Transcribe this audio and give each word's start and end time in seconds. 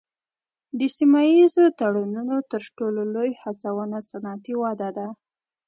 د 0.79 0.81
سیمه 0.97 1.21
ایزو 1.35 1.65
تړونونو 1.79 2.35
تر 2.51 2.61
ټولو 2.77 3.01
لوی 3.15 3.31
هڅونه 3.41 3.97
صنعتي 4.09 4.53
وده 4.63 4.89
ده 4.97 5.07